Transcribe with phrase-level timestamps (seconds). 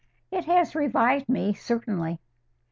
[0.31, 2.19] "It has revived me, certainly."